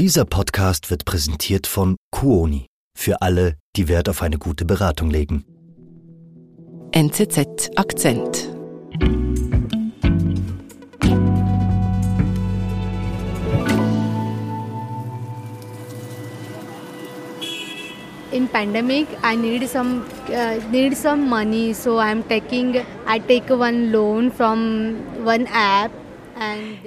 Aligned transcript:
Dieser 0.00 0.24
Podcast 0.24 0.90
wird 0.90 1.04
präsentiert 1.04 1.66
von 1.66 1.96
Kuoni 2.10 2.68
für 2.96 3.20
alle, 3.20 3.58
die 3.76 3.86
Wert 3.86 4.08
auf 4.08 4.22
eine 4.22 4.38
gute 4.38 4.64
Beratung 4.64 5.10
legen. 5.10 5.44
NZZ 6.92 7.68
Akzent. 7.76 8.48
in 18.32 18.48
pandemic 18.48 19.06
i 19.22 19.36
need 19.36 19.68
some 19.68 20.02
uh, 20.28 20.56
need 20.70 20.96
some 20.96 21.28
money 21.28 21.74
so 21.74 21.98
i'm 21.98 22.22
taking 22.28 22.76
i 23.06 23.18
take 23.18 23.52
one 23.52 23.90
loan 23.90 24.30
from 24.30 24.94
one 25.26 25.46
app 25.52 25.90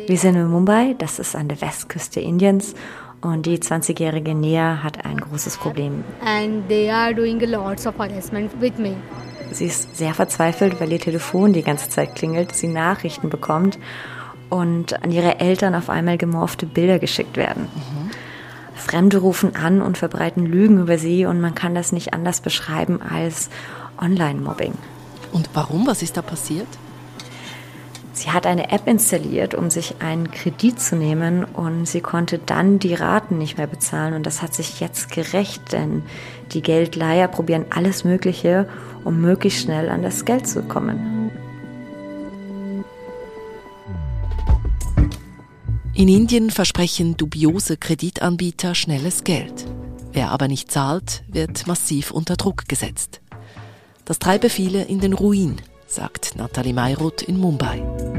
Wir 0.07 0.17
sind 0.17 0.35
in 0.35 0.47
Mumbai, 0.47 0.95
das 0.97 1.19
ist 1.19 1.35
an 1.35 1.47
der 1.47 1.61
Westküste 1.61 2.19
Indiens. 2.19 2.73
Und 3.23 3.45
die 3.45 3.57
20-jährige 3.57 4.35
Nia 4.35 4.83
hat 4.83 5.05
ein 5.05 5.17
großes 5.17 5.57
Problem. 5.57 6.03
And 6.25 6.67
they 6.67 6.89
are 6.89 7.15
doing 7.15 7.39
lots 7.39 7.87
of 7.87 7.97
harassment 7.97 8.51
with 8.59 8.77
me. 8.77 8.95
Sie 9.51 9.65
ist 9.65 9.95
sehr 9.95 10.13
verzweifelt, 10.13 10.81
weil 10.81 10.91
ihr 10.91 10.99
Telefon 10.99 11.53
die 11.53 11.63
ganze 11.63 11.89
Zeit 11.89 12.15
klingelt, 12.15 12.53
sie 12.53 12.67
Nachrichten 12.67 13.29
bekommt 13.29 13.79
und 14.49 15.01
an 15.03 15.11
ihre 15.11 15.39
Eltern 15.39 15.73
auf 15.73 15.89
einmal 15.89 16.17
gemorfte 16.17 16.65
Bilder 16.65 16.99
geschickt 16.99 17.37
werden. 17.37 17.69
Mhm. 17.73 18.11
Fremde 18.75 19.19
rufen 19.19 19.55
an 19.55 19.81
und 19.81 19.97
verbreiten 19.97 20.45
Lügen 20.45 20.81
über 20.81 20.97
sie 20.97 21.25
und 21.25 21.39
man 21.39 21.55
kann 21.55 21.75
das 21.75 21.91
nicht 21.91 22.13
anders 22.13 22.41
beschreiben 22.41 23.01
als 23.01 23.49
Online-Mobbing. 24.01 24.73
Und 25.31 25.49
warum? 25.53 25.87
Was 25.87 26.01
ist 26.01 26.17
da 26.17 26.21
passiert? 26.21 26.67
Sie 28.23 28.31
hat 28.31 28.45
eine 28.45 28.71
App 28.71 28.87
installiert, 28.87 29.53
um 29.53 29.69
sich 29.69 29.95
einen 29.99 30.31
Kredit 30.31 30.79
zu 30.79 30.95
nehmen 30.95 31.43
und 31.43 31.85
sie 31.85 31.99
konnte 31.99 32.39
dann 32.39 32.79
die 32.79 32.93
Raten 32.93 33.37
nicht 33.37 33.57
mehr 33.57 33.67
bezahlen 33.67 34.13
und 34.13 34.25
das 34.25 34.41
hat 34.41 34.53
sich 34.53 34.79
jetzt 34.79 35.11
gerecht, 35.11 35.73
denn 35.73 36.03
die 36.53 36.61
Geldleiher 36.61 37.27
probieren 37.27 37.65
alles 37.69 38.05
Mögliche, 38.05 38.69
um 39.03 39.19
möglichst 39.19 39.63
schnell 39.63 39.89
an 39.89 40.03
das 40.03 40.23
Geld 40.23 40.47
zu 40.47 40.63
kommen. 40.63 41.31
In 45.93 46.07
Indien 46.07 46.49
versprechen 46.49 47.17
dubiose 47.17 47.75
Kreditanbieter 47.75 48.73
schnelles 48.73 49.25
Geld. 49.25 49.65
Wer 50.13 50.31
aber 50.31 50.47
nicht 50.47 50.71
zahlt, 50.71 51.25
wird 51.27 51.67
massiv 51.67 52.11
unter 52.11 52.37
Druck 52.37 52.69
gesetzt. 52.69 53.19
Das 54.05 54.17
treibe 54.17 54.49
viele 54.49 54.83
in 54.83 55.01
den 55.01 55.11
Ruin, 55.11 55.57
sagt 55.87 56.37
Nathalie 56.37 56.73
Mayroth 56.73 57.21
in 57.21 57.37
Mumbai. 57.37 58.12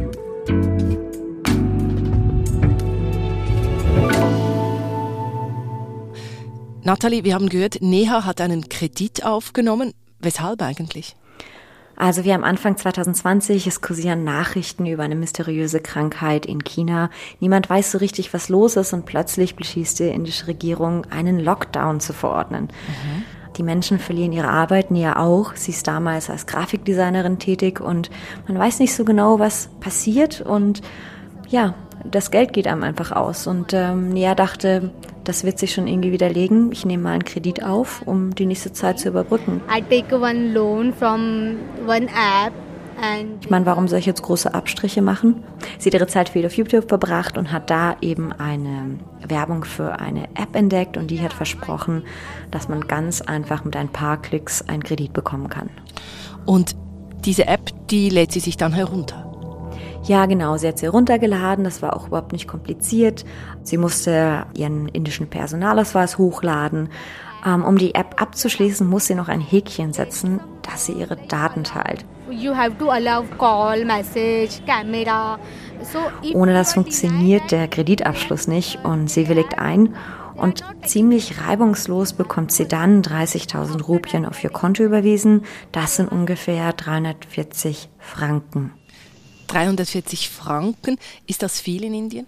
Nathalie, 6.84 7.24
wir 7.24 7.34
haben 7.34 7.48
gehört, 7.48 7.78
Neha 7.80 8.27
hat 8.27 8.42
einen 8.42 8.68
Kredit 8.68 9.24
aufgenommen. 9.24 9.94
Weshalb 10.20 10.60
eigentlich? 10.60 11.16
Also 11.96 12.24
wie 12.24 12.32
am 12.32 12.44
Anfang 12.44 12.77
2020, 12.77 13.66
es 13.66 13.80
kursieren 13.80 14.22
Nachrichten 14.22 14.84
über 14.84 15.02
eine 15.02 15.14
mysteriöse 15.14 15.80
Krankheit 15.80 16.44
in 16.44 16.62
China. 16.62 17.08
Niemand 17.40 17.70
weiß 17.70 17.92
so 17.92 17.98
richtig, 17.98 18.34
was 18.34 18.50
los 18.50 18.77
ist 18.77 18.92
und 18.92 19.06
plötzlich 19.06 19.56
beschließt 19.56 20.00
die 20.00 20.08
indische 20.08 20.46
Regierung, 20.46 21.06
einen 21.06 21.40
Lockdown 21.40 22.00
zu 22.00 22.12
verordnen. 22.12 22.64
Mhm. 22.64 23.24
Die 23.56 23.62
Menschen 23.62 23.98
verlieren 23.98 24.32
ihre 24.32 24.48
Arbeit, 24.48 24.90
Nia 24.90 25.16
auch. 25.16 25.56
Sie 25.56 25.70
ist 25.70 25.86
damals 25.86 26.28
als 26.28 26.46
Grafikdesignerin 26.46 27.38
tätig 27.38 27.80
und 27.80 28.10
man 28.46 28.58
weiß 28.58 28.80
nicht 28.80 28.94
so 28.94 29.06
genau, 29.06 29.38
was 29.38 29.70
passiert 29.80 30.42
und 30.42 30.82
ja, 31.48 31.74
das 32.05 32.30
Geld 32.30 32.52
geht 32.52 32.66
einem 32.66 32.83
einfach 32.83 33.12
aus. 33.12 33.47
Und 33.47 33.72
ähm, 33.72 34.10
Nia 34.10 34.34
dachte, 34.34 34.91
das 35.24 35.44
wird 35.44 35.58
sich 35.58 35.72
schon 35.72 35.86
irgendwie 35.86 36.12
widerlegen. 36.12 36.70
Ich 36.72 36.84
nehme 36.84 37.05
mal 37.05 37.12
einen 37.12 37.24
Kredit 37.24 37.64
auf, 37.64 38.02
um 38.06 38.34
die 38.34 38.46
nächste 38.46 38.72
Zeit 38.72 38.98
zu 38.98 39.08
überbrücken. 39.08 39.61
I 39.74 39.83
take 39.83 40.16
one 40.16 40.52
loan 40.52 40.92
from 40.92 41.56
one 41.86 42.06
app 42.06 42.52
ich 43.40 43.51
meine, 43.51 43.67
warum 43.67 43.89
soll 43.89 43.98
ich 43.98 44.06
jetzt 44.06 44.23
große 44.23 44.55
Abstriche 44.55 45.02
machen? 45.02 45.42
Sie 45.79 45.89
hat 45.89 45.95
ihre 45.95 46.06
Zeit 46.06 46.29
viel 46.29 46.46
auf 46.46 46.56
YouTube 46.56 46.89
verbracht 46.89 47.36
und 47.36 47.52
hat 47.52 47.68
da 47.70 47.96
eben 48.01 48.33
eine 48.33 48.98
Werbung 49.27 49.64
für 49.64 49.98
eine 49.98 50.24
App 50.34 50.55
entdeckt 50.55 50.96
und 50.96 51.08
die 51.11 51.20
hat 51.20 51.33
versprochen, 51.33 52.05
dass 52.50 52.68
man 52.68 52.86
ganz 52.86 53.20
einfach 53.20 53.64
mit 53.64 53.77
ein 53.77 53.89
paar 53.89 54.20
Klicks 54.20 54.62
einen 54.62 54.83
Kredit 54.83 55.12
bekommen 55.12 55.48
kann. 55.48 55.70
Und 56.46 56.77
diese 57.24 57.46
App, 57.46 57.70
die 57.90 58.11
lädt 58.11 58.33
sie 58.33 58.40
sich 58.40 58.56
dann 58.56 58.73
herunter? 58.73 59.23
Ja, 60.05 60.27
genau. 60.27 60.57
Sie 60.57 60.69
hat 60.69 60.79
sie 60.79 60.87
heruntergeladen. 60.87 61.65
Das 61.65 61.83
war 61.83 61.97
auch 61.97 62.09
überhaupt 62.09 62.33
nicht 62.33 62.47
kompliziert. 62.47 63.25
Sie 63.63 63.79
musste 63.79 64.47
ihren 64.57 64.89
indischen 64.89 65.29
Personalausweis 65.29 66.19
hochladen. 66.19 66.91
Ähm, 67.47 67.65
um 67.65 67.79
die 67.79 67.95
App 67.95 68.20
abzuschließen, 68.20 68.87
muss 68.87 69.07
sie 69.07 69.15
noch 69.15 69.29
ein 69.29 69.41
Häkchen 69.41 69.92
setzen, 69.92 70.41
dass 70.63 70.87
sie 70.87 70.92
ihre 70.92 71.17
Daten 71.17 71.65
teilt. 71.65 72.05
Ohne 76.35 76.55
das 76.55 76.75
funktioniert 76.75 77.51
der 77.51 77.69
Kreditabschluss 77.69 78.48
nicht 78.48 78.85
und 78.85 79.11
sie 79.11 79.29
willigt 79.29 79.59
ein 79.59 79.95
und 80.36 80.65
ziemlich 80.85 81.41
reibungslos 81.41 82.13
bekommt 82.13 82.51
sie 82.51 82.67
dann 82.67 83.03
30.000 83.03 83.85
Rupien 83.85 84.27
auf 84.27 84.42
ihr 84.42 84.51
Konto 84.51 84.83
überwiesen. 84.83 85.45
Das 85.71 85.97
sind 85.97 86.11
ungefähr 86.11 86.73
340 86.73 87.89
Franken. 87.98 88.73
340 89.46 90.30
Franken, 90.30 90.98
ist 91.27 91.42
das 91.42 91.60
viel 91.60 91.84
in 91.84 91.94
Indien? 91.94 92.27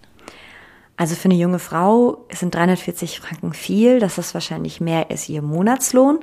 Also 0.97 1.15
für 1.15 1.27
eine 1.27 1.35
junge 1.35 1.59
Frau 1.59 2.25
sind 2.33 2.55
340 2.55 3.21
Franken 3.21 3.53
viel. 3.53 3.99
Das 3.99 4.19
ist 4.19 4.35
wahrscheinlich 4.35 4.81
mehr 4.81 5.11
als 5.11 5.29
ihr 5.29 5.43
Monatslohn. 5.43 6.21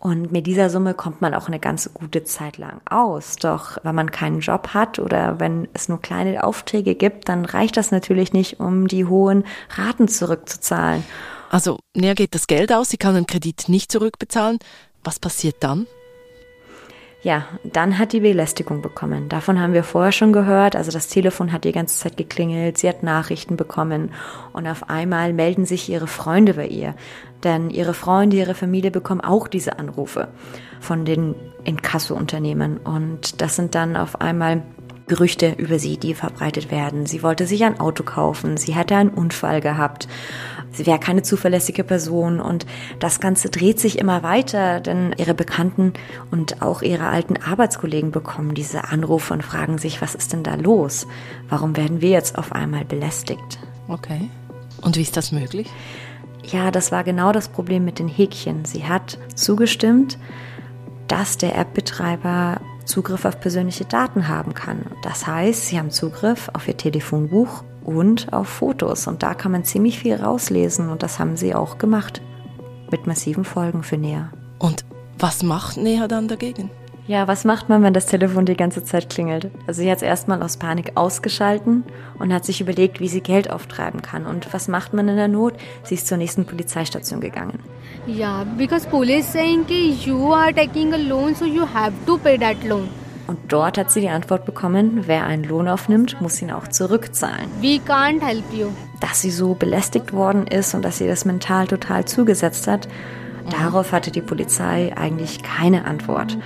Und 0.00 0.32
mit 0.32 0.46
dieser 0.46 0.70
Summe 0.70 0.94
kommt 0.94 1.20
man 1.20 1.34
auch 1.34 1.46
eine 1.46 1.60
ganz 1.60 1.90
gute 1.92 2.24
Zeit 2.24 2.56
lang 2.56 2.80
aus. 2.88 3.36
Doch 3.36 3.76
wenn 3.82 3.94
man 3.94 4.10
keinen 4.10 4.40
Job 4.40 4.68
hat 4.68 4.98
oder 4.98 5.38
wenn 5.38 5.68
es 5.74 5.88
nur 5.88 6.00
kleine 6.00 6.42
Aufträge 6.42 6.94
gibt, 6.94 7.28
dann 7.28 7.44
reicht 7.44 7.76
das 7.76 7.90
natürlich 7.90 8.32
nicht, 8.32 8.58
um 8.60 8.88
die 8.88 9.04
hohen 9.04 9.44
Raten 9.76 10.08
zurückzuzahlen. 10.08 11.04
Also 11.50 11.78
näher 11.94 12.14
geht 12.14 12.34
das 12.34 12.46
Geld 12.46 12.72
aus, 12.72 12.88
sie 12.88 12.96
kann 12.96 13.14
den 13.14 13.26
Kredit 13.26 13.68
nicht 13.68 13.92
zurückbezahlen. 13.92 14.58
Was 15.04 15.18
passiert 15.18 15.56
dann? 15.60 15.86
Ja, 17.22 17.44
dann 17.64 17.98
hat 17.98 18.14
die 18.14 18.20
Belästigung 18.20 18.80
bekommen. 18.80 19.28
Davon 19.28 19.60
haben 19.60 19.74
wir 19.74 19.84
vorher 19.84 20.12
schon 20.12 20.32
gehört. 20.32 20.74
Also 20.74 20.90
das 20.90 21.08
Telefon 21.08 21.52
hat 21.52 21.64
die 21.64 21.72
ganze 21.72 21.98
Zeit 21.98 22.16
geklingelt, 22.16 22.78
sie 22.78 22.88
hat 22.88 23.02
Nachrichten 23.02 23.56
bekommen 23.56 24.12
und 24.54 24.66
auf 24.66 24.88
einmal 24.88 25.34
melden 25.34 25.66
sich 25.66 25.90
ihre 25.90 26.06
Freunde 26.06 26.54
bei 26.54 26.66
ihr. 26.66 26.94
Denn 27.44 27.68
ihre 27.68 27.92
Freunde, 27.94 28.36
ihre 28.36 28.54
Familie 28.54 28.90
bekommen 28.90 29.20
auch 29.20 29.48
diese 29.48 29.78
Anrufe 29.78 30.28
von 30.80 31.04
den 31.04 31.34
Inkasso-Unternehmen. 31.64 32.78
Und 32.78 33.42
das 33.42 33.56
sind 33.56 33.74
dann 33.74 33.96
auf 33.96 34.20
einmal 34.20 34.62
Gerüchte 35.10 35.56
über 35.58 35.80
sie, 35.80 35.96
die 35.96 36.14
verbreitet 36.14 36.70
werden. 36.70 37.04
Sie 37.04 37.24
wollte 37.24 37.44
sich 37.44 37.64
ein 37.64 37.80
Auto 37.80 38.04
kaufen, 38.04 38.56
sie 38.56 38.76
hatte 38.76 38.94
einen 38.94 39.10
Unfall 39.10 39.60
gehabt, 39.60 40.06
sie 40.70 40.86
wäre 40.86 41.00
keine 41.00 41.22
zuverlässige 41.22 41.82
Person 41.82 42.38
und 42.38 42.64
das 43.00 43.18
Ganze 43.18 43.50
dreht 43.50 43.80
sich 43.80 43.98
immer 43.98 44.22
weiter, 44.22 44.78
denn 44.78 45.12
ihre 45.18 45.34
Bekannten 45.34 45.94
und 46.30 46.62
auch 46.62 46.82
ihre 46.82 47.08
alten 47.08 47.38
Arbeitskollegen 47.38 48.12
bekommen 48.12 48.54
diese 48.54 48.84
Anrufe 48.84 49.34
und 49.34 49.42
fragen 49.42 49.78
sich, 49.78 50.00
was 50.00 50.14
ist 50.14 50.32
denn 50.32 50.44
da 50.44 50.54
los? 50.54 51.08
Warum 51.48 51.76
werden 51.76 52.00
wir 52.00 52.10
jetzt 52.10 52.38
auf 52.38 52.52
einmal 52.52 52.84
belästigt? 52.84 53.58
Okay. 53.88 54.30
Und 54.80 54.96
wie 54.96 55.02
ist 55.02 55.16
das 55.16 55.32
möglich? 55.32 55.66
Ja, 56.44 56.70
das 56.70 56.92
war 56.92 57.02
genau 57.02 57.32
das 57.32 57.48
Problem 57.48 57.84
mit 57.84 57.98
den 57.98 58.06
Häkchen. 58.06 58.64
Sie 58.64 58.84
hat 58.84 59.18
zugestimmt, 59.34 60.18
dass 61.08 61.36
der 61.36 61.58
App-Betreiber 61.58 62.60
Zugriff 62.90 63.24
auf 63.24 63.38
persönliche 63.40 63.84
Daten 63.84 64.26
haben 64.26 64.52
kann. 64.52 64.86
Das 65.02 65.26
heißt, 65.26 65.68
sie 65.68 65.78
haben 65.78 65.90
Zugriff 65.90 66.50
auf 66.52 66.66
ihr 66.66 66.76
Telefonbuch 66.76 67.62
und 67.84 68.32
auf 68.32 68.48
Fotos. 68.48 69.06
Und 69.06 69.22
da 69.22 69.34
kann 69.34 69.52
man 69.52 69.64
ziemlich 69.64 70.00
viel 70.00 70.16
rauslesen. 70.16 70.90
Und 70.90 71.04
das 71.04 71.20
haben 71.20 71.36
sie 71.36 71.54
auch 71.54 71.78
gemacht. 71.78 72.20
Mit 72.90 73.06
massiven 73.06 73.44
Folgen 73.44 73.84
für 73.84 73.96
Nea. 73.96 74.32
Und 74.58 74.84
was 75.18 75.44
macht 75.44 75.76
Nea 75.76 76.08
dann 76.08 76.26
dagegen? 76.26 76.70
Ja, 77.06 77.26
was 77.26 77.44
macht 77.44 77.68
man, 77.68 77.82
wenn 77.82 77.92
das 77.92 78.06
Telefon 78.06 78.46
die 78.46 78.56
ganze 78.56 78.84
Zeit 78.84 79.10
klingelt? 79.10 79.50
Also 79.66 79.82
sie 79.82 79.90
hat 79.90 79.98
es 79.98 80.02
erstmal 80.02 80.42
aus 80.42 80.56
Panik 80.56 80.92
ausgeschalten 80.94 81.84
und 82.18 82.32
hat 82.32 82.44
sich 82.44 82.60
überlegt, 82.60 83.00
wie 83.00 83.08
sie 83.08 83.20
Geld 83.20 83.50
auftreiben 83.50 84.02
kann. 84.02 84.26
Und 84.26 84.52
was 84.52 84.68
macht 84.68 84.94
man 84.94 85.08
in 85.08 85.16
der 85.16 85.28
Not? 85.28 85.54
Sie 85.82 85.94
ist 85.94 86.06
zur 86.06 86.18
nächsten 86.18 86.44
Polizeistation 86.44 87.20
gegangen. 87.20 87.58
Ja, 88.06 88.44
because 88.56 88.86
police 88.88 89.30
saying 89.32 89.66
you 90.04 90.32
are 90.32 90.54
taking 90.54 90.94
a 90.94 90.96
loan, 90.96 91.34
so 91.34 91.44
you 91.44 91.62
have 91.62 91.92
to 92.06 92.16
pay 92.18 92.38
that 92.38 92.62
loan. 92.64 92.88
Und 93.26 93.38
dort 93.46 93.78
hat 93.78 93.92
sie 93.92 94.00
die 94.00 94.08
Antwort 94.08 94.44
bekommen, 94.44 95.02
wer 95.06 95.24
einen 95.24 95.44
Lohn 95.44 95.68
aufnimmt, 95.68 96.20
muss 96.20 96.42
ihn 96.42 96.50
auch 96.50 96.66
zurückzahlen. 96.66 97.46
We 97.60 97.78
can't 97.86 98.20
help 98.20 98.42
you. 98.52 98.70
Dass 99.00 99.22
sie 99.22 99.30
so 99.30 99.54
belästigt 99.54 100.12
worden 100.12 100.48
ist 100.48 100.74
und 100.74 100.84
dass 100.84 100.98
sie 100.98 101.06
das 101.06 101.24
mental 101.24 101.68
total 101.68 102.04
zugesetzt 102.06 102.66
hat, 102.66 102.88
darauf 103.48 103.92
hatte 103.92 104.10
die 104.10 104.20
Polizei 104.20 104.92
eigentlich 104.96 105.44
keine 105.44 105.84
Antwort. 105.84 106.38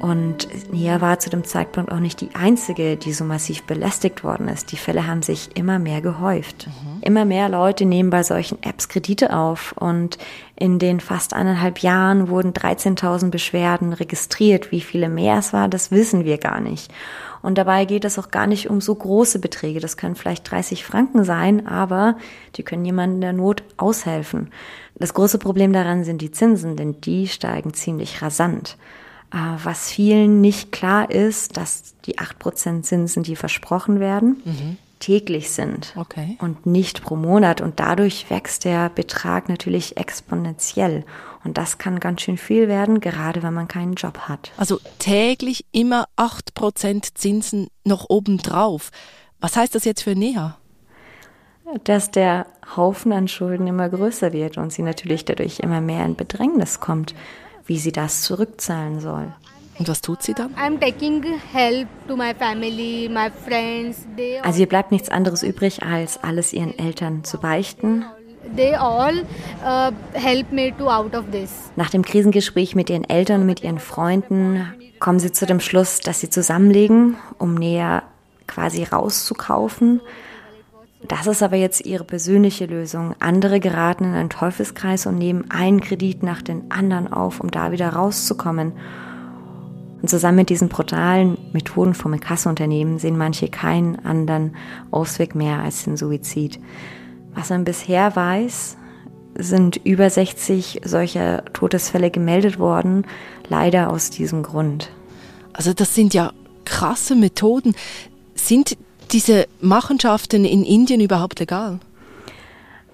Und 0.00 0.48
Nia 0.72 1.00
war 1.00 1.18
zu 1.18 1.28
dem 1.28 1.44
Zeitpunkt 1.44 1.90
auch 1.90 1.98
nicht 1.98 2.20
die 2.20 2.30
einzige, 2.34 2.96
die 2.96 3.12
so 3.12 3.24
massiv 3.24 3.64
belästigt 3.64 4.22
worden 4.22 4.48
ist. 4.48 4.70
Die 4.70 4.76
Fälle 4.76 5.06
haben 5.06 5.22
sich 5.22 5.56
immer 5.56 5.78
mehr 5.78 6.00
gehäuft. 6.00 6.68
Mhm. 6.68 7.02
Immer 7.02 7.24
mehr 7.24 7.48
Leute 7.48 7.84
nehmen 7.84 8.10
bei 8.10 8.22
solchen 8.22 8.62
Apps 8.62 8.88
Kredite 8.88 9.34
auf 9.34 9.72
und 9.72 10.18
in 10.54 10.78
den 10.78 11.00
fast 11.00 11.34
eineinhalb 11.34 11.80
Jahren 11.80 12.28
wurden 12.28 12.52
13.000 12.52 13.30
Beschwerden 13.30 13.92
registriert. 13.92 14.70
Wie 14.70 14.80
viele 14.80 15.08
mehr 15.08 15.38
es 15.38 15.52
war, 15.52 15.68
das 15.68 15.90
wissen 15.90 16.24
wir 16.24 16.38
gar 16.38 16.60
nicht. 16.60 16.92
Und 17.42 17.58
dabei 17.58 17.84
geht 17.84 18.04
es 18.04 18.18
auch 18.18 18.30
gar 18.30 18.46
nicht 18.46 18.68
um 18.68 18.80
so 18.80 18.94
große 18.94 19.38
Beträge. 19.38 19.80
Das 19.80 19.96
können 19.96 20.16
vielleicht 20.16 20.50
30 20.50 20.84
Franken 20.84 21.24
sein, 21.24 21.66
aber 21.66 22.16
die 22.56 22.62
können 22.62 22.84
jemandem 22.84 23.16
in 23.16 23.20
der 23.20 23.32
Not 23.32 23.62
aushelfen. 23.76 24.50
Das 24.96 25.14
große 25.14 25.38
Problem 25.38 25.72
daran 25.72 26.04
sind 26.04 26.20
die 26.20 26.32
Zinsen, 26.32 26.76
denn 26.76 27.00
die 27.00 27.28
steigen 27.28 27.72
ziemlich 27.74 28.22
rasant. 28.22 28.76
Äh, 29.32 29.36
was 29.62 29.90
vielen 29.90 30.40
nicht 30.40 30.72
klar 30.72 31.10
ist, 31.10 31.56
dass 31.56 31.94
die 32.06 32.18
8% 32.18 32.82
Zinsen, 32.82 33.22
die 33.22 33.36
versprochen 33.36 34.00
werden, 34.00 34.42
mhm. 34.44 34.76
täglich 35.00 35.50
sind 35.50 35.92
okay. 35.96 36.38
und 36.40 36.64
nicht 36.64 37.02
pro 37.02 37.16
Monat. 37.16 37.60
Und 37.60 37.78
dadurch 37.78 38.30
wächst 38.30 38.64
der 38.64 38.88
Betrag 38.88 39.48
natürlich 39.48 39.96
exponentiell. 39.96 41.04
Und 41.44 41.58
das 41.58 41.78
kann 41.78 42.00
ganz 42.00 42.22
schön 42.22 42.38
viel 42.38 42.68
werden, 42.68 43.00
gerade 43.00 43.42
wenn 43.42 43.54
man 43.54 43.68
keinen 43.68 43.94
Job 43.94 44.18
hat. 44.20 44.50
Also 44.56 44.80
täglich 44.98 45.66
immer 45.72 46.06
8% 46.16 47.14
Zinsen 47.14 47.68
noch 47.84 48.06
obendrauf. 48.08 48.90
Was 49.40 49.56
heißt 49.56 49.74
das 49.74 49.84
jetzt 49.84 50.02
für 50.02 50.16
Nea? 50.16 50.56
Dass 51.84 52.10
der 52.10 52.46
Haufen 52.76 53.12
an 53.12 53.28
Schulden 53.28 53.66
immer 53.66 53.90
größer 53.90 54.32
wird 54.32 54.56
und 54.56 54.72
sie 54.72 54.82
natürlich 54.82 55.26
dadurch 55.26 55.60
immer 55.60 55.82
mehr 55.82 56.04
in 56.06 56.16
Bedrängnis 56.16 56.80
kommt 56.80 57.14
wie 57.68 57.78
sie 57.78 57.92
das 57.92 58.22
zurückzahlen 58.22 58.98
soll. 59.00 59.32
Und 59.78 59.88
was 59.88 60.00
tut 60.00 60.22
sie 60.24 60.34
dann? 60.34 60.50
Also 64.42 64.60
ihr 64.60 64.66
bleibt 64.66 64.90
nichts 64.90 65.08
anderes 65.08 65.42
übrig, 65.44 65.82
als 65.84 66.22
alles 66.24 66.52
ihren 66.52 66.76
Eltern 66.76 67.22
zu 67.22 67.38
beichten. 67.38 68.04
Uh, 68.44 69.92
Nach 71.76 71.90
dem 71.90 72.02
Krisengespräch 72.02 72.74
mit 72.74 72.90
ihren 72.90 73.08
Eltern 73.08 73.42
und 73.42 73.46
mit 73.46 73.62
ihren 73.62 73.78
Freunden 73.78 74.66
kommen 74.98 75.20
sie 75.20 75.30
zu 75.32 75.46
dem 75.46 75.60
Schluss, 75.60 76.00
dass 76.00 76.20
sie 76.20 76.30
zusammenlegen, 76.30 77.16
um 77.38 77.54
näher 77.54 78.02
quasi 78.46 78.82
rauszukaufen. 78.84 80.00
Das 81.08 81.26
ist 81.26 81.42
aber 81.42 81.56
jetzt 81.56 81.86
ihre 81.86 82.04
persönliche 82.04 82.66
Lösung. 82.66 83.14
Andere 83.18 83.60
geraten 83.60 84.04
in 84.04 84.14
einen 84.14 84.28
Teufelskreis 84.28 85.06
und 85.06 85.16
nehmen 85.16 85.50
einen 85.50 85.80
Kredit 85.80 86.22
nach 86.22 86.42
den 86.42 86.70
anderen 86.70 87.10
auf, 87.10 87.40
um 87.40 87.50
da 87.50 87.72
wieder 87.72 87.88
rauszukommen. 87.88 88.72
Und 90.02 90.08
zusammen 90.10 90.36
mit 90.36 90.50
diesen 90.50 90.68
brutalen 90.68 91.38
Methoden 91.52 91.94
vom 91.94 92.12
Inkassounternehmen 92.12 92.98
sehen 92.98 93.16
manche 93.16 93.48
keinen 93.48 94.04
anderen 94.04 94.54
Ausweg 94.90 95.34
mehr 95.34 95.60
als 95.60 95.84
den 95.84 95.96
Suizid. 95.96 96.60
Was 97.34 97.48
man 97.50 97.64
bisher 97.64 98.14
weiß, 98.14 98.76
sind 99.34 99.76
über 99.84 100.10
60 100.10 100.82
solcher 100.84 101.44
Todesfälle 101.52 102.10
gemeldet 102.10 102.58
worden, 102.58 103.06
leider 103.48 103.90
aus 103.90 104.10
diesem 104.10 104.42
Grund. 104.42 104.90
Also 105.54 105.72
das 105.72 105.94
sind 105.94 106.12
ja 106.12 106.32
krasse 106.64 107.14
Methoden. 107.14 107.74
Sind 108.34 108.76
diese 109.12 109.46
Machenschaften 109.60 110.44
in 110.44 110.64
Indien 110.64 111.00
überhaupt 111.00 111.40
legal? 111.40 111.80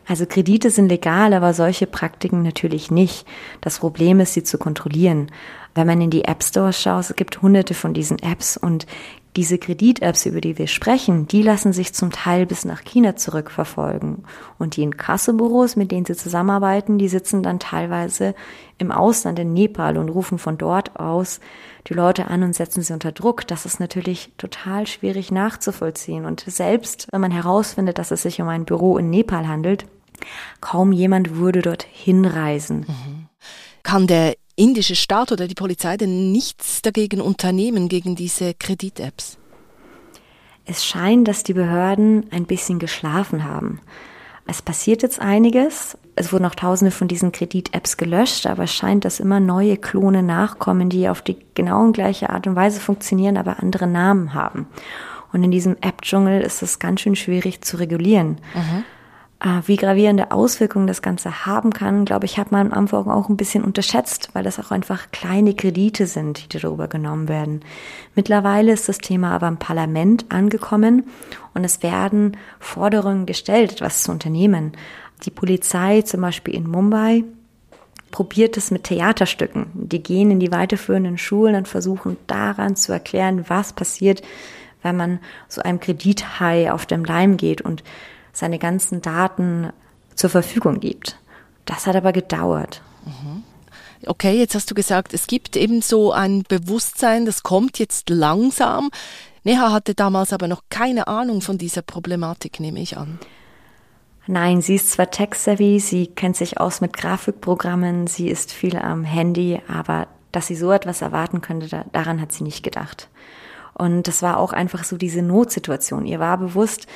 Also 0.07 0.27
Kredite 0.27 0.71
sind 0.71 0.89
legal, 0.89 1.33
aber 1.33 1.55
solche 1.55 1.87
Praktiken 1.87 2.43
natürlich 2.43 2.91
nicht. 2.91 3.27
Das 3.61 3.79
Problem 3.79 4.21
ist, 4.21 4.35
sie 4.35 4.43
zu 4.43 4.59
kontrollieren. 4.59 5.31
Wenn 5.75 5.87
man 5.87 6.01
in 6.01 6.11
die 6.11 6.25
App 6.25 6.43
Stores 6.43 6.81
schaut, 6.81 7.11
es 7.11 7.17
gibt 7.17 7.41
hunderte 7.43 7.75
von 7.75 7.95
diesen 7.95 8.19
Apps 8.19 8.57
und 8.57 8.87
diese 9.37 9.59
Kredit-Apps, 9.59 10.27
über 10.27 10.41
die 10.41 10.59
wir 10.59 10.69
sprechen, 10.69 11.27
die 11.27 11.43
lassen 11.43 11.73
sich 11.73 11.93
zum 11.93 12.13
Teil 12.13 12.47
bis 12.47 12.65
nach 12.65 12.85
China 12.85 13.17
zurückverfolgen. 13.17 14.25
Und 14.59 14.77
die 14.77 14.83
Inkassobüros, 14.83 15.75
mit 15.75 15.91
denen 15.91 16.07
sie 16.07 16.15
zusammenarbeiten, 16.15 16.99
die 16.99 17.09
sitzen 17.09 17.43
dann 17.43 17.59
teilweise 17.59 18.35
im 18.79 18.93
Ausland 18.93 19.39
in 19.39 19.53
Nepal 19.53 19.97
und 19.99 20.09
rufen 20.09 20.39
von 20.39 20.57
dort 20.57 20.99
aus 20.99 21.41
die 21.89 21.95
Leute 21.95 22.29
an 22.29 22.43
und 22.43 22.55
setzen 22.55 22.83
sie 22.83 22.93
unter 22.93 23.13
Druck. 23.13 23.47
Das 23.47 23.67
ist 23.67 23.81
natürlich 23.81 24.33
total 24.39 24.87
schwierig 24.87 25.33
nachzuvollziehen. 25.33 26.25
Und 26.25 26.45
selbst 26.47 27.09
wenn 27.11 27.21
man 27.21 27.33
herausfindet, 27.33 27.99
dass 27.99 28.11
es 28.11 28.23
sich 28.23 28.41
um 28.41 28.49
ein 28.49 28.65
Büro 28.65 28.97
in 28.99 29.11
Nepal 29.11 29.49
handelt, 29.49 29.87
kaum 30.61 30.93
jemand 30.93 31.37
würde 31.37 31.61
dort 31.61 31.83
hinreisen. 31.83 32.87
Mhm. 32.89 33.27
Kann 33.83 34.07
der 34.07 34.35
indische 34.57 34.97
Staat 34.97 35.33
oder 35.33 35.49
die 35.49 35.55
Polizei 35.55 35.97
denn 35.97 36.33
nichts 36.33 36.83
dagegen 36.83 37.21
unternehmen, 37.21 37.89
gegen 37.89 38.15
diese 38.17 38.55
Kredit-Apps? 38.55 39.39
Es 40.67 40.85
scheint, 40.85 41.29
dass 41.29 41.43
die 41.43 41.53
Behörden 41.53 42.27
ein 42.31 42.47
bisschen 42.47 42.79
geschlafen 42.79 43.45
haben. 43.45 43.81
Es 44.47 44.63
passiert 44.63 45.03
jetzt 45.03 45.21
einiges. 45.21 45.97
Es 46.17 46.33
wurden 46.33 46.45
auch 46.45 46.55
tausende 46.55 46.91
von 46.91 47.09
diesen 47.09 47.33
Kredit-Apps 47.33 47.97
gelöscht, 47.97 48.47
aber 48.47 48.65
es 48.65 48.75
scheint, 48.75 49.05
dass 49.05 49.21
immer 49.21 49.41
neue 49.41 49.77
Klone 49.77 50.23
nachkommen, 50.23 50.89
die 50.89 51.09
auf 51.09 51.23
die 51.23 51.37
genau 51.55 51.91
gleiche 51.93 52.31
Art 52.31 52.47
und 52.47 52.57
Weise 52.57 52.81
funktionieren, 52.81 53.37
aber 53.37 53.61
andere 53.61 53.87
Namen 53.87 54.35
haben. 54.35 54.67
Und 55.33 55.43
in 55.43 55.51
diesem 55.51 55.77
App-Dschungel 55.81 56.43
ist 56.43 56.63
es 56.63 56.79
ganz 56.79 57.01
schön 57.01 57.17
schwierig 57.17 57.63
zu 57.63 57.77
regulieren. 57.79 58.39
Mhm. 58.55 58.85
Äh, 59.41 59.63
wie 59.67 59.77
gravierende 59.77 60.31
Auswirkungen 60.31 60.87
das 60.87 61.03
Ganze 61.03 61.47
haben 61.47 61.73
kann, 61.73 62.05
glaube 62.05 62.27
ich, 62.27 62.39
hat 62.39 62.53
man 62.53 62.69
am 62.69 62.79
Anfang 62.79 63.09
auch 63.09 63.29
ein 63.29 63.37
bisschen 63.37 63.65
unterschätzt, 63.65 64.31
weil 64.33 64.45
das 64.45 64.59
auch 64.59 64.71
einfach 64.71 65.11
kleine 65.11 65.55
Kredite 65.55 66.07
sind, 66.07 66.53
die 66.53 66.59
darüber 66.59 66.89
genommen 66.89 67.29
werden. 67.29 67.61
Mittlerweile 68.15 68.73
ist 68.73 68.89
das 68.89 68.99
Thema 68.99 69.33
aber 69.33 69.49
im 69.49 69.59
Parlament 69.59 70.27
angekommen 70.29 71.05
und 71.53 71.65
es 71.65 71.83
werden 71.83 72.37
Forderungen 72.61 73.27
gestellt, 73.27 73.73
etwas 73.73 74.03
zu 74.05 74.13
unternehmen. 74.13 74.73
Die 75.25 75.31
Polizei 75.31 76.03
zum 76.03 76.21
Beispiel 76.21 76.55
in 76.55 76.69
Mumbai 76.69 77.25
probiert 78.11 78.57
es 78.57 78.71
mit 78.71 78.85
Theaterstücken. 78.85 79.67
Die 79.75 80.03
gehen 80.03 80.31
in 80.31 80.39
die 80.39 80.53
weiterführenden 80.53 81.19
Schulen 81.19 81.57
und 81.57 81.69
versuchen 81.69 82.17
daran 82.29 82.77
zu 82.77 82.93
erklären, 82.93 83.45
was 83.49 83.73
passiert, 83.73 84.23
wenn 84.83 84.97
man 84.97 85.19
so 85.49 85.63
einem 85.63 85.81
Kredithai 85.81 86.71
auf 86.71 86.87
dem 86.87 87.05
Leim 87.05 87.37
geht 87.37 87.63
und 87.63 87.83
seine 88.35 88.59
ganzen 88.59 89.01
Daten 89.01 89.73
zur 90.15 90.29
Verfügung 90.29 90.81
gibt. 90.81 91.17
Das 91.65 91.87
hat 91.87 91.97
aber 91.97 92.13
gedauert. 92.13 92.83
Mhm. 93.07 93.43
Okay, 94.07 94.39
jetzt 94.39 94.55
hast 94.55 94.71
du 94.71 94.75
gesagt, 94.75 95.15
es 95.15 95.27
gibt 95.27 95.57
eben 95.57 95.81
so 95.81 96.13
ein 96.13 96.43
Bewusstsein, 96.47 97.25
das 97.25 97.43
kommt 97.43 97.79
jetzt 97.79 98.11
langsam. 98.11 98.91
Neha 99.45 99.73
hatte 99.73 99.95
damals 99.95 100.33
aber 100.33 100.49
noch 100.49 100.63
keine 100.69 101.07
Ahnung 101.07 101.41
von 101.41 101.57
dieser 101.57 101.83
Problematik, 101.83 102.61
nehme 102.61 102.81
ich 102.81 102.99
an. 102.99 103.19
Nein, 104.27 104.63
sie 104.63 104.75
ist 104.75 104.91
zwar 104.91 105.11
tech-savvy, 105.11 105.81
sie 105.81 106.07
kennt 106.07 106.37
sich 106.37 106.59
aus 106.59 106.81
mit 106.81 106.95
Grafikprogrammen, 106.95 108.07
sie 108.07 108.29
ist 108.29 108.53
viel 108.53 108.77
am 108.77 109.05
Handy, 109.05 109.61
aber 109.69 110.07
dass 110.33 110.47
sie 110.47 110.57
so 110.57 110.73
etwas 110.73 111.03
erwarten 111.03 111.41
könnte, 111.41 111.85
daran 111.93 112.21
hat 112.21 112.33
sie 112.33 112.43
nicht 112.43 112.63
gedacht. 112.63 113.09
Und 113.75 114.09
das 114.09 114.23
war 114.23 114.39
auch 114.39 114.53
einfach 114.53 114.85
so 114.85 114.97
diese 114.97 115.21
Notsituation. 115.21 116.07
Ihr 116.07 116.21
war 116.21 116.39
bewusst, 116.39 116.87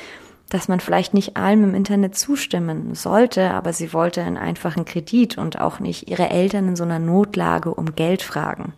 dass 0.49 0.67
man 0.67 0.79
vielleicht 0.79 1.13
nicht 1.13 1.37
allem 1.37 1.63
im 1.63 1.75
Internet 1.75 2.17
zustimmen 2.17 2.95
sollte, 2.95 3.51
aber 3.51 3.71
sie 3.73 3.93
wollte 3.93 4.21
einen 4.21 4.37
einfachen 4.37 4.85
Kredit 4.85 5.37
und 5.37 5.61
auch 5.61 5.79
nicht 5.79 6.09
ihre 6.09 6.29
Eltern 6.29 6.69
in 6.69 6.75
so 6.75 6.83
einer 6.83 6.99
Notlage 6.99 7.73
um 7.73 7.95
Geld 7.95 8.21
fragen. 8.21 8.73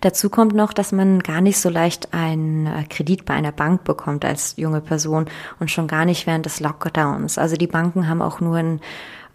Dazu 0.00 0.30
kommt 0.30 0.54
noch, 0.54 0.72
dass 0.72 0.92
man 0.92 1.20
gar 1.20 1.40
nicht 1.40 1.58
so 1.58 1.68
leicht 1.68 2.12
einen 2.12 2.66
äh, 2.66 2.84
Kredit 2.88 3.24
bei 3.24 3.34
einer 3.34 3.52
Bank 3.52 3.84
bekommt 3.84 4.24
als 4.24 4.54
junge 4.56 4.80
Person 4.80 5.26
und 5.60 5.70
schon 5.70 5.86
gar 5.86 6.04
nicht 6.04 6.26
während 6.26 6.46
des 6.46 6.60
Lockdowns. 6.60 7.38
Also 7.38 7.56
die 7.56 7.66
Banken 7.66 8.08
haben 8.08 8.20
auch 8.20 8.40
nur 8.40 8.56
einen 8.56 8.80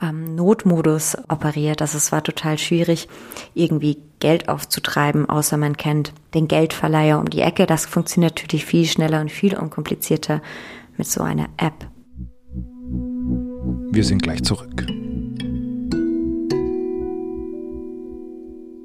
ähm, 0.01 0.35
Notmodus 0.35 1.17
operiert. 1.29 1.81
Also 1.81 1.97
es 1.97 2.11
war 2.11 2.23
total 2.23 2.57
schwierig, 2.57 3.07
irgendwie 3.53 3.97
Geld 4.19 4.49
aufzutreiben, 4.49 5.29
außer 5.29 5.57
man 5.57 5.77
kennt 5.77 6.13
den 6.33 6.47
Geldverleiher 6.47 7.19
um 7.19 7.29
die 7.29 7.41
Ecke. 7.41 7.65
Das 7.65 7.85
funktioniert 7.85 8.35
natürlich 8.35 8.65
viel 8.65 8.85
schneller 8.85 9.21
und 9.21 9.31
viel 9.31 9.57
unkomplizierter 9.57 10.41
mit 10.97 11.07
so 11.07 11.21
einer 11.21 11.49
App. 11.57 11.89
Wir 13.91 14.03
sind 14.03 14.21
gleich 14.21 14.43
zurück. 14.43 14.85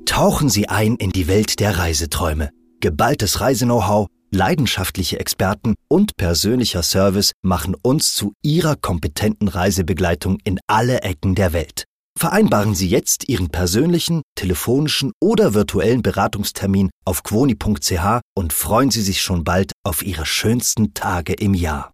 Tauchen 0.07 0.49
Sie 0.49 0.69
ein 0.69 0.97
in 0.97 1.11
die 1.11 1.27
Welt 1.27 1.59
der 1.59 1.79
Reiseträume. 1.79 2.51
Geballtes 2.81 3.41
Reiseknow-how, 3.41 4.07
leidenschaftliche 4.31 5.19
Experten 5.19 5.75
und 5.89 6.17
persönlicher 6.17 6.83
Service 6.83 7.33
machen 7.43 7.75
uns 7.83 8.15
zu 8.15 8.33
Ihrer 8.43 8.77
kompetenten 8.77 9.49
Reisebegleitung 9.49 10.39
in 10.45 10.59
alle 10.67 11.03
Ecken 11.03 11.35
der 11.35 11.53
Welt. 11.53 11.85
Vereinbaren 12.19 12.75
Sie 12.75 12.89
jetzt 12.89 13.29
Ihren 13.29 13.49
persönlichen, 13.49 14.23
telefonischen 14.35 15.13
oder 15.21 15.55
virtuellen 15.55 16.03
Beratungstermin 16.03 16.91
auf 17.05 17.23
quoni.ch 17.23 18.21
und 18.35 18.53
freuen 18.53 18.91
Sie 18.91 19.03
sich 19.03 19.23
schon 19.23 19.45
bald 19.45 19.73
auf 19.83 20.03
Ihre 20.03 20.27
schönsten 20.27 20.95
Tage 20.95 21.33
im 21.33 21.55
Jahr. 21.55 21.92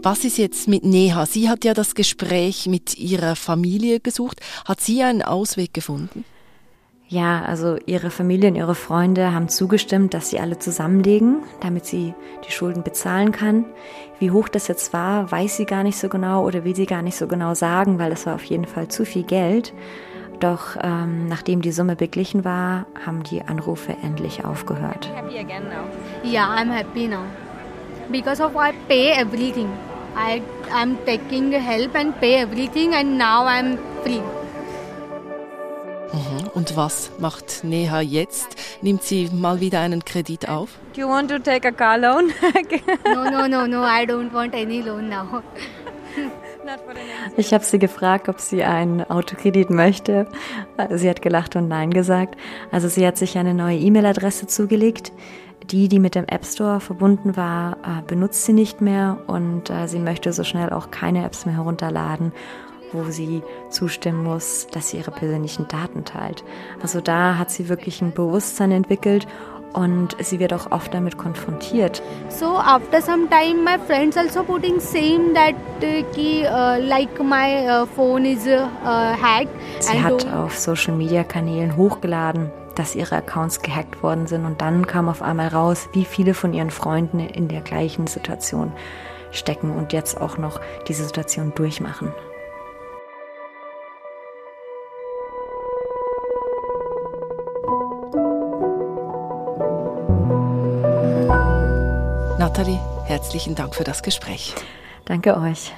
Was 0.00 0.24
ist 0.24 0.38
jetzt 0.38 0.68
mit 0.68 0.84
Neha? 0.84 1.26
Sie 1.26 1.48
hat 1.48 1.64
ja 1.64 1.74
das 1.74 1.96
Gespräch 1.96 2.66
mit 2.66 2.96
ihrer 2.96 3.34
Familie 3.34 3.98
gesucht. 3.98 4.40
Hat 4.64 4.80
sie 4.80 5.02
einen 5.02 5.22
Ausweg 5.22 5.74
gefunden? 5.74 6.24
Ja, 7.08 7.42
also 7.42 7.78
ihre 7.86 8.10
Familie 8.10 8.50
und 8.50 8.54
ihre 8.54 8.76
Freunde 8.76 9.32
haben 9.34 9.48
zugestimmt, 9.48 10.14
dass 10.14 10.30
sie 10.30 10.38
alle 10.38 10.58
zusammenlegen, 10.58 11.38
damit 11.60 11.84
sie 11.84 12.14
die 12.46 12.52
Schulden 12.52 12.84
bezahlen 12.84 13.32
kann. 13.32 13.64
Wie 14.20 14.30
hoch 14.30 14.48
das 14.48 14.68
jetzt 14.68 14.92
war, 14.92 15.32
weiß 15.32 15.56
sie 15.56 15.64
gar 15.64 15.82
nicht 15.82 15.98
so 15.98 16.08
genau 16.08 16.46
oder 16.46 16.64
will 16.64 16.76
sie 16.76 16.86
gar 16.86 17.02
nicht 17.02 17.16
so 17.16 17.26
genau 17.26 17.54
sagen, 17.54 17.98
weil 17.98 18.12
es 18.12 18.24
war 18.24 18.36
auf 18.36 18.44
jeden 18.44 18.66
Fall 18.66 18.88
zu 18.88 19.04
viel 19.04 19.24
Geld. 19.24 19.72
Doch 20.38 20.76
ähm, 20.80 21.26
nachdem 21.26 21.60
die 21.60 21.72
Summe 21.72 21.96
beglichen 21.96 22.44
war, 22.44 22.86
haben 23.04 23.24
die 23.24 23.42
Anrufe 23.42 23.96
endlich 24.02 24.44
aufgehört. 24.44 25.10
Happy 25.16 25.38
again 25.38 25.64
now? 25.64 26.30
Yeah, 26.30 26.46
I'm 26.46 26.70
happy 26.70 27.08
now. 27.08 27.24
Because 28.10 28.42
of 28.42 28.52
I 28.54 28.72
pay 28.86 29.10
everything. 29.12 29.68
I 30.18 30.42
I'm 30.72 30.96
taking 31.06 31.52
help 31.52 31.94
and 31.94 32.18
pay 32.20 32.42
everything 32.42 32.94
and 32.94 33.16
now 33.16 33.46
I'm 33.46 33.78
free. 34.02 34.22
Mhm. 36.12 36.48
Und 36.54 36.76
was 36.76 37.10
macht 37.18 37.62
Neha 37.62 38.00
jetzt? 38.00 38.56
Nimmt 38.82 39.02
sie 39.02 39.28
mal 39.32 39.60
wieder 39.60 39.80
einen 39.80 40.04
Kredit 40.04 40.48
auf? 40.48 40.70
Do 40.94 41.02
you 41.02 41.08
want 41.08 41.30
to 41.30 41.38
take 41.38 41.68
a 41.68 41.70
car 41.70 41.98
loan? 41.98 42.32
no, 43.04 43.30
no, 43.30 43.46
no, 43.46 43.66
no. 43.66 43.82
I 43.84 44.04
don't 44.04 44.32
want 44.32 44.54
any 44.54 44.80
loan 44.80 45.08
now. 45.08 45.42
Ich 47.36 47.54
habe 47.54 47.64
sie 47.64 47.78
gefragt, 47.78 48.28
ob 48.28 48.40
sie 48.40 48.62
einen 48.62 49.02
Autokredit 49.02 49.70
möchte. 49.70 50.26
Sie 50.90 51.08
hat 51.08 51.22
gelacht 51.22 51.56
und 51.56 51.68
Nein 51.68 51.90
gesagt. 51.90 52.36
Also 52.70 52.88
sie 52.88 53.06
hat 53.06 53.16
sich 53.16 53.38
eine 53.38 53.54
neue 53.54 53.78
E-Mail-Adresse 53.78 54.48
zugelegt. 54.48 55.12
Die, 55.70 55.88
die 55.88 55.98
mit 55.98 56.14
dem 56.14 56.24
App 56.26 56.46
Store 56.46 56.80
verbunden 56.80 57.36
war, 57.36 57.76
äh, 57.82 58.02
benutzt 58.06 58.44
sie 58.44 58.54
nicht 58.54 58.80
mehr 58.80 59.18
und 59.26 59.68
äh, 59.68 59.86
sie 59.86 59.98
möchte 59.98 60.32
so 60.32 60.42
schnell 60.42 60.70
auch 60.70 60.90
keine 60.90 61.24
Apps 61.24 61.44
mehr 61.44 61.56
herunterladen 61.56 62.32
wo 62.92 63.10
sie 63.10 63.42
zustimmen 63.68 64.24
muss, 64.24 64.66
dass 64.72 64.88
sie 64.88 64.96
ihre 64.96 65.10
persönlichen 65.10 65.68
Daten 65.68 66.06
teilt. 66.06 66.42
Also 66.80 67.02
da 67.02 67.36
hat 67.36 67.50
sie 67.50 67.68
wirklich 67.68 68.00
ein 68.00 68.12
Bewusstsein 68.12 68.72
entwickelt 68.72 69.26
und 69.72 70.16
sie 70.20 70.38
wird 70.38 70.52
auch 70.52 70.70
oft 70.70 70.94
damit 70.94 71.18
konfrontiert. 71.18 72.02
So 72.28 72.56
after 72.56 73.02
some 73.02 73.28
time 73.28 73.62
my 73.62 73.78
friends 73.86 74.16
also 74.16 74.42
putting 74.42 74.80
same 74.80 75.34
that 75.34 75.54
uh, 75.82 76.02
ki, 76.14 76.46
uh, 76.46 76.78
like 76.80 77.22
my 77.22 77.68
uh, 77.68 77.86
phone 77.86 78.24
is 78.24 78.46
uh, 78.46 78.68
hacked. 78.84 79.50
Sie 79.80 80.02
hat 80.02 80.26
auf 80.32 80.56
Social 80.56 80.96
Media 80.96 81.24
Kanälen 81.24 81.76
hochgeladen, 81.76 82.50
dass 82.78 82.94
ihre 82.94 83.16
Accounts 83.16 83.60
gehackt 83.60 84.02
worden 84.02 84.26
sind 84.26 84.44
und 84.44 84.60
dann 84.60 84.86
kam 84.86 85.08
auf 85.08 85.20
einmal 85.20 85.48
raus, 85.48 85.88
wie 85.92 86.04
viele 86.04 86.32
von 86.32 86.54
ihren 86.54 86.70
Freunden 86.70 87.18
in 87.18 87.48
der 87.48 87.60
gleichen 87.60 88.06
Situation 88.06 88.72
stecken 89.32 89.74
und 89.74 89.92
jetzt 89.92 90.20
auch 90.20 90.38
noch 90.38 90.60
diese 90.86 91.04
Situation 91.04 91.52
durchmachen. 91.54 92.12
Nathalie, 102.38 102.78
herzlichen 103.04 103.56
Dank 103.56 103.74
für 103.74 103.84
das 103.84 104.02
Gespräch. 104.02 104.54
Danke 105.04 105.36
euch. 105.36 105.72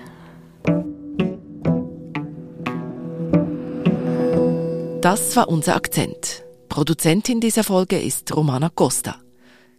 Das 5.01 5.35
war 5.35 5.49
unser 5.49 5.77
Akzent. 5.77 6.45
Produzentin 6.71 7.41
dieser 7.41 7.65
Folge 7.65 8.01
ist 8.01 8.35
Romana 8.35 8.71
Costa. 8.71 9.17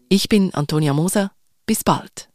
Ich 0.09 0.27
bin 0.27 0.53
Antonia 0.53 0.93
Moser. 0.93 1.31
Bis 1.65 1.85
bald. 1.85 2.30